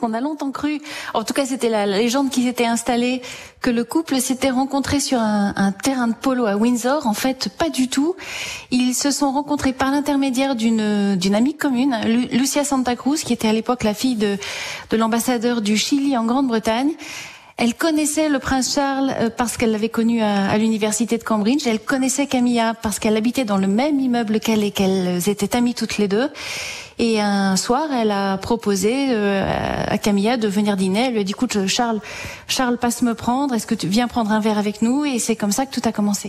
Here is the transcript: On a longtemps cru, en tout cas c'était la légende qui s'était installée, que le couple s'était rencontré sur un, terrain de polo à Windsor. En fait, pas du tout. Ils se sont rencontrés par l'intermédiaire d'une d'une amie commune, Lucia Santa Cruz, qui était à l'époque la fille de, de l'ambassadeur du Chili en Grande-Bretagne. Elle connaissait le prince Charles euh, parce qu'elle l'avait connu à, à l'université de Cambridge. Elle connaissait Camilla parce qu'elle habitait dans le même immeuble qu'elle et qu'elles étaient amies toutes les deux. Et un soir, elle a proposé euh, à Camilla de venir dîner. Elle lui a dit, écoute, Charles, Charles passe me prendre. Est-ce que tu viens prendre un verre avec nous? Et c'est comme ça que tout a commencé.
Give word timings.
On 0.00 0.14
a 0.14 0.20
longtemps 0.20 0.52
cru, 0.52 0.80
en 1.12 1.24
tout 1.24 1.34
cas 1.34 1.44
c'était 1.44 1.68
la 1.68 1.84
légende 1.84 2.30
qui 2.30 2.44
s'était 2.44 2.66
installée, 2.66 3.20
que 3.60 3.68
le 3.68 3.82
couple 3.82 4.20
s'était 4.20 4.50
rencontré 4.50 5.00
sur 5.00 5.18
un, 5.18 5.72
terrain 5.72 6.06
de 6.06 6.14
polo 6.14 6.46
à 6.46 6.54
Windsor. 6.54 7.08
En 7.08 7.14
fait, 7.14 7.48
pas 7.58 7.68
du 7.68 7.88
tout. 7.88 8.14
Ils 8.70 8.94
se 8.94 9.10
sont 9.10 9.32
rencontrés 9.32 9.72
par 9.72 9.90
l'intermédiaire 9.90 10.54
d'une 10.54 11.16
d'une 11.16 11.34
amie 11.34 11.56
commune, 11.56 11.96
Lucia 12.30 12.62
Santa 12.62 12.94
Cruz, 12.94 13.24
qui 13.24 13.32
était 13.32 13.48
à 13.48 13.52
l'époque 13.52 13.82
la 13.82 13.92
fille 13.92 14.14
de, 14.14 14.36
de 14.90 14.96
l'ambassadeur 14.96 15.62
du 15.62 15.76
Chili 15.76 16.16
en 16.16 16.24
Grande-Bretagne. 16.24 16.92
Elle 17.56 17.74
connaissait 17.74 18.28
le 18.28 18.38
prince 18.38 18.72
Charles 18.72 19.12
euh, 19.18 19.30
parce 19.36 19.56
qu'elle 19.56 19.72
l'avait 19.72 19.88
connu 19.88 20.22
à, 20.22 20.48
à 20.48 20.58
l'université 20.58 21.18
de 21.18 21.24
Cambridge. 21.24 21.66
Elle 21.66 21.80
connaissait 21.80 22.28
Camilla 22.28 22.74
parce 22.74 23.00
qu'elle 23.00 23.16
habitait 23.16 23.44
dans 23.44 23.58
le 23.58 23.66
même 23.66 23.98
immeuble 23.98 24.38
qu'elle 24.38 24.62
et 24.62 24.70
qu'elles 24.70 25.28
étaient 25.28 25.56
amies 25.56 25.74
toutes 25.74 25.98
les 25.98 26.06
deux. 26.06 26.30
Et 26.98 27.20
un 27.20 27.54
soir, 27.56 27.88
elle 27.92 28.10
a 28.10 28.38
proposé 28.38 29.08
euh, 29.10 29.84
à 29.86 29.98
Camilla 29.98 30.36
de 30.36 30.48
venir 30.48 30.76
dîner. 30.76 31.06
Elle 31.06 31.12
lui 31.12 31.20
a 31.20 31.24
dit, 31.24 31.30
écoute, 31.30 31.66
Charles, 31.68 32.00
Charles 32.48 32.76
passe 32.76 33.02
me 33.02 33.14
prendre. 33.14 33.54
Est-ce 33.54 33.68
que 33.68 33.76
tu 33.76 33.86
viens 33.86 34.08
prendre 34.08 34.32
un 34.32 34.40
verre 34.40 34.58
avec 34.58 34.82
nous? 34.82 35.04
Et 35.04 35.20
c'est 35.20 35.36
comme 35.36 35.52
ça 35.52 35.64
que 35.64 35.72
tout 35.72 35.86
a 35.88 35.92
commencé. 35.92 36.26